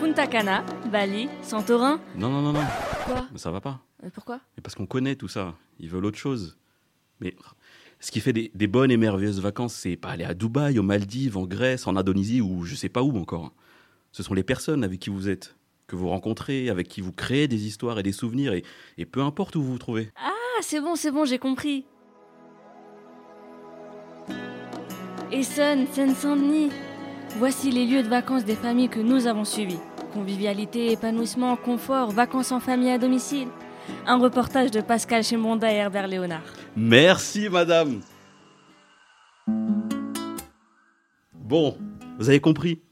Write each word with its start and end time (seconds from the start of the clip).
Punta 0.00 0.26
Cana, 0.26 0.64
Bali, 0.90 1.28
Santorin. 1.42 2.00
Non, 2.16 2.28
non, 2.30 2.42
non, 2.42 2.52
non. 2.52 2.64
Quoi 3.06 3.26
Mais 3.32 3.38
ça 3.38 3.50
va 3.50 3.60
pas. 3.60 3.80
Euh, 4.04 4.10
Pourquoi? 4.12 4.40
Mais 4.56 4.62
parce 4.62 4.74
qu'on 4.74 4.86
connaît 4.86 5.16
tout 5.16 5.28
ça. 5.28 5.54
Ils 5.78 5.88
veulent 5.88 6.04
autre 6.04 6.18
chose. 6.18 6.56
Mais 7.20 7.34
ce 8.00 8.10
qui 8.10 8.20
fait 8.20 8.32
des, 8.32 8.50
des 8.54 8.66
bonnes 8.66 8.90
et 8.90 8.96
merveilleuses 8.96 9.40
vacances, 9.40 9.74
c'est 9.74 9.96
pas 9.96 10.10
aller 10.10 10.24
à 10.24 10.34
Dubaï, 10.34 10.78
aux 10.78 10.82
Maldives, 10.82 11.36
en 11.36 11.46
Grèce, 11.46 11.86
en 11.86 11.96
Indonésie 11.96 12.40
ou 12.40 12.64
je 12.64 12.74
sais 12.74 12.88
pas 12.88 13.02
où 13.02 13.16
encore. 13.18 13.52
Ce 14.10 14.22
sont 14.22 14.34
les 14.34 14.42
personnes 14.42 14.84
avec 14.84 15.00
qui 15.00 15.08
vous 15.10 15.28
êtes, 15.28 15.56
que 15.86 15.96
vous 15.96 16.08
rencontrez, 16.08 16.68
avec 16.68 16.88
qui 16.88 17.00
vous 17.00 17.12
créez 17.12 17.48
des 17.48 17.66
histoires 17.66 17.98
et 17.98 18.02
des 18.02 18.12
souvenirs, 18.12 18.52
et, 18.52 18.62
et 18.98 19.06
peu 19.06 19.22
importe 19.22 19.56
où 19.56 19.62
vous 19.62 19.72
vous 19.72 19.78
trouvez. 19.78 20.10
Ah, 20.16 20.30
c'est 20.60 20.80
bon, 20.80 20.96
c'est 20.96 21.10
bon, 21.10 21.24
j'ai 21.24 21.38
compris. 21.38 21.86
Essonne, 25.30 25.86
Seine-Saint-Denis. 25.92 26.70
Voici 27.38 27.70
les 27.70 27.86
lieux 27.86 28.02
de 28.02 28.08
vacances 28.08 28.44
des 28.44 28.54
familles 28.54 28.90
que 28.90 29.00
nous 29.00 29.26
avons 29.26 29.44
suivis. 29.44 29.78
Convivialité, 30.12 30.92
épanouissement, 30.92 31.56
confort, 31.56 32.10
vacances 32.10 32.52
en 32.52 32.60
famille 32.60 32.90
à 32.90 32.98
domicile. 32.98 33.48
Un 34.06 34.18
reportage 34.18 34.70
de 34.70 34.80
Pascal 34.80 35.24
Chemonda 35.24 35.72
et 35.72 35.76
Herbert 35.76 36.06
Léonard. 36.06 36.42
Merci, 36.76 37.48
madame. 37.48 38.00
Bon, 41.34 41.76
vous 42.18 42.28
avez 42.28 42.40
compris. 42.40 42.82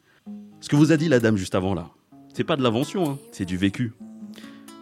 Ce 0.60 0.68
que 0.68 0.76
vous 0.76 0.90
a 0.90 0.96
dit 0.96 1.08
la 1.08 1.20
dame 1.20 1.36
juste 1.36 1.54
avant 1.54 1.74
là, 1.74 1.90
c'est 2.34 2.44
pas 2.44 2.56
de 2.56 2.62
l'invention, 2.62 3.10
hein, 3.10 3.18
c'est 3.32 3.44
du 3.44 3.56
vécu. 3.56 3.92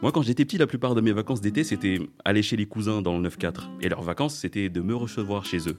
Moi, 0.03 0.13
quand 0.13 0.23
j'étais 0.23 0.45
petit, 0.45 0.59
la 0.59 0.69
plupart 0.69 0.95
de 0.95 1.01
mes 1.01 1.13
vacances 1.13 1.41
d'été, 1.41 1.65
c'était 1.65 1.99
aller 2.25 2.43
chez 2.43 2.57
les 2.57 2.67
cousins 2.67 3.03
dans 3.03 3.19
le 3.19 3.29
9-4. 3.29 3.63
Et 3.81 3.89
leurs 3.89 4.03
vacances, 4.03 4.37
c'était 4.37 4.69
de 4.69 4.81
me 4.81 4.95
recevoir 4.95 5.45
chez 5.45 5.69
eux. 5.69 5.79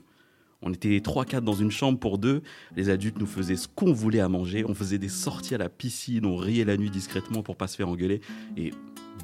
On 0.62 0.73
était 0.73 0.98
3-4 0.98 1.41
dans 1.41 1.54
une 1.54 1.72
chambre 1.72 1.99
pour 1.99 2.18
deux. 2.18 2.41
Les 2.76 2.90
adultes 2.90 3.18
nous 3.18 3.26
faisaient 3.26 3.55
ce 3.55 3.68
qu'on 3.68 3.94
voulait 3.94 4.20
à 4.20 4.27
manger. 4.27 4.66
On 4.68 4.73
faisait 4.73 4.98
des 4.98 5.09
sorties 5.09 5.55
à 5.55 5.58
la 5.58 5.70
piscine. 5.70 6.26
On 6.26 6.35
riait 6.35 6.66
la 6.66 6.76
nuit 6.76 6.90
discrètement 6.90 7.44
pour 7.44 7.55
pas 7.55 7.68
se 7.68 7.77
faire 7.77 7.88
engueuler. 7.88 8.20
Et 8.57 8.71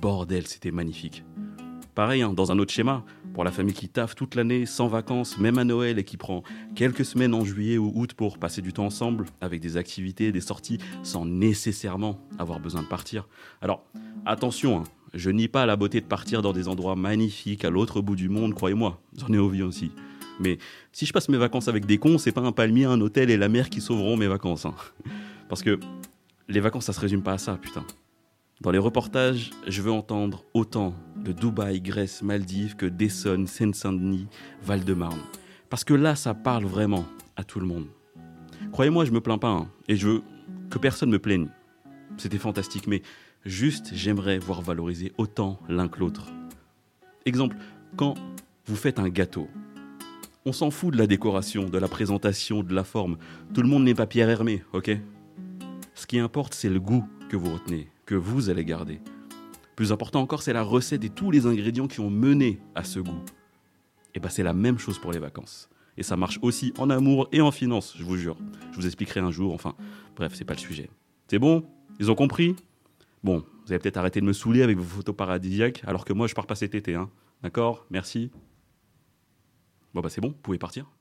bordel, 0.01 0.47
c'était 0.47 0.71
magnifique. 0.71 1.23
Pareil, 1.93 2.21
hein, 2.21 2.33
dans 2.33 2.51
un 2.51 2.59
autre 2.59 2.73
schéma, 2.73 3.05
pour 3.33 3.45
la 3.45 3.51
famille 3.51 3.73
qui 3.73 3.87
taffe 3.87 4.15
toute 4.15 4.35
l'année, 4.35 4.65
sans 4.65 4.87
vacances, 4.87 5.37
même 5.37 5.57
à 5.57 5.63
Noël, 5.63 5.97
et 5.97 6.03
qui 6.03 6.17
prend 6.17 6.43
quelques 6.75 7.05
semaines 7.05 7.33
en 7.33 7.45
juillet 7.45 7.77
ou 7.77 7.91
août 7.95 8.13
pour 8.13 8.37
passer 8.37 8.61
du 8.61 8.73
temps 8.73 8.85
ensemble, 8.85 9.25
avec 9.39 9.61
des 9.61 9.77
activités, 9.77 10.33
des 10.33 10.41
sorties, 10.41 10.77
sans 11.03 11.25
nécessairement 11.25 12.19
avoir 12.37 12.59
besoin 12.59 12.81
de 12.81 12.87
partir. 12.87 13.29
Alors, 13.61 13.85
attention, 14.25 14.79
hein, 14.79 14.83
je 15.13 15.29
nie 15.29 15.47
pas 15.47 15.65
la 15.65 15.77
beauté 15.77 16.01
de 16.01 16.05
partir 16.05 16.41
dans 16.41 16.51
des 16.51 16.67
endroits 16.67 16.97
magnifiques 16.97 17.63
à 17.63 17.69
l'autre 17.69 18.01
bout 18.01 18.17
du 18.17 18.27
monde, 18.27 18.53
croyez-moi, 18.53 19.01
j'en 19.17 19.33
ai 19.33 19.39
envie 19.39 19.61
aussi. 19.61 19.91
Mais 20.39 20.57
si 20.91 21.05
je 21.05 21.13
passe 21.13 21.29
mes 21.29 21.37
vacances 21.37 21.67
avec 21.67 21.85
des 21.85 21.97
cons, 21.97 22.17
c'est 22.17 22.31
pas 22.31 22.41
un 22.41 22.51
palmier, 22.51 22.85
un 22.85 22.99
hôtel 23.01 23.29
et 23.29 23.37
la 23.37 23.49
mer 23.49 23.69
qui 23.69 23.81
sauveront 23.81 24.17
mes 24.17 24.27
vacances. 24.27 24.65
hein. 24.65 24.75
Parce 25.49 25.61
que 25.61 25.79
les 26.47 26.59
vacances, 26.59 26.85
ça 26.85 26.93
se 26.93 26.99
résume 26.99 27.21
pas 27.23 27.33
à 27.33 27.37
ça, 27.37 27.57
putain. 27.57 27.85
Dans 28.61 28.71
les 28.71 28.77
reportages, 28.77 29.51
je 29.67 29.81
veux 29.81 29.91
entendre 29.91 30.45
autant 30.53 30.93
de 31.17 31.31
Dubaï, 31.31 31.81
Grèce, 31.81 32.21
Maldives 32.21 32.75
que 32.75 32.85
d'Essonne, 32.85 33.47
Seine-Saint-Denis, 33.47 34.27
Val-de-Marne. 34.63 35.19
Parce 35.69 35.83
que 35.83 35.93
là, 35.93 36.15
ça 36.15 36.33
parle 36.33 36.65
vraiment 36.65 37.05
à 37.35 37.43
tout 37.43 37.59
le 37.59 37.65
monde. 37.65 37.87
Croyez-moi, 38.71 39.05
je 39.05 39.11
me 39.11 39.19
plains 39.19 39.37
pas, 39.37 39.49
hein, 39.49 39.67
et 39.87 39.95
je 39.95 40.07
veux 40.07 40.21
que 40.69 40.77
personne 40.77 41.09
me 41.09 41.19
plaigne. 41.19 41.49
C'était 42.17 42.37
fantastique, 42.37 42.87
mais 42.87 43.01
juste, 43.45 43.91
j'aimerais 43.93 44.39
voir 44.39 44.61
valoriser 44.61 45.11
autant 45.17 45.59
l'un 45.67 45.87
que 45.87 45.99
l'autre. 45.99 46.31
Exemple, 47.25 47.57
quand 47.97 48.15
vous 48.65 48.75
faites 48.75 48.99
un 48.99 49.09
gâteau, 49.09 49.49
on 50.47 50.53
s'en 50.53 50.69
fout 50.69 50.93
de 50.93 50.99
la 50.99 51.07
décoration, 51.07 51.69
de 51.69 51.77
la 51.79 51.87
présentation, 51.87 52.61
de 52.61 52.73
la 52.73 52.83
forme. 52.83 53.17
Tout 53.55 53.63
le 53.63 53.67
monde 53.67 53.83
n'est 53.83 53.95
pas 53.95 54.05
Pierre 54.05 54.29
Hermé, 54.29 54.63
ok? 54.73 54.91
Ce 55.95 56.05
qui 56.05 56.19
importe, 56.19 56.53
c'est 56.53 56.69
le 56.69 56.79
goût 56.79 57.03
que 57.29 57.35
vous 57.35 57.51
retenez, 57.51 57.89
que 58.05 58.13
vous 58.13 58.49
allez 58.51 58.63
garder. 58.63 59.01
Plus 59.75 59.91
important 59.91 60.21
encore, 60.21 60.43
c'est 60.43 60.53
la 60.53 60.61
recette 60.61 61.03
et 61.03 61.09
tous 61.09 61.31
les 61.31 61.47
ingrédients 61.47 61.87
qui 61.87 61.99
ont 61.99 62.11
mené 62.11 62.59
à 62.75 62.83
ce 62.83 62.99
goût. 62.99 63.23
Et 64.13 64.19
bah 64.19 64.29
c'est 64.29 64.43
la 64.43 64.53
même 64.53 64.77
chose 64.77 64.99
pour 64.99 65.11
les 65.11 65.19
vacances. 65.19 65.67
Et 65.97 66.03
ça 66.03 66.15
marche 66.15 66.37
aussi 66.43 66.73
en 66.77 66.91
amour 66.91 67.27
et 67.31 67.41
en 67.41 67.51
finance, 67.51 67.95
je 67.97 68.03
vous 68.03 68.15
jure. 68.15 68.37
Je 68.71 68.77
vous 68.77 68.85
expliquerai 68.85 69.21
un 69.21 69.31
jour, 69.31 69.51
enfin, 69.51 69.73
bref, 70.15 70.33
c'est 70.35 70.45
pas 70.45 70.53
le 70.53 70.59
sujet. 70.59 70.89
C'est 71.27 71.39
bon? 71.39 71.65
Ils 71.99 72.11
ont 72.11 72.15
compris? 72.15 72.55
Bon, 73.23 73.43
vous 73.65 73.71
allez 73.71 73.79
peut-être 73.79 73.97
arrêter 73.97 74.21
de 74.21 74.25
me 74.25 74.33
saouler 74.33 74.61
avec 74.61 74.77
vos 74.77 74.83
photos 74.83 75.15
paradisiaques, 75.15 75.81
alors 75.87 76.05
que 76.05 76.13
moi 76.13 76.27
je 76.27 76.35
pars 76.35 76.45
pas 76.45 76.55
cet 76.55 76.75
été, 76.75 76.93
hein. 76.93 77.09
D'accord? 77.41 77.87
Merci. 77.89 78.29
Bon 79.95 80.01
bah 80.01 80.09
c'est 80.09 80.19
bon, 80.19 80.27
vous 80.27 80.33
pouvez 80.33 80.57
partir. 80.57 80.91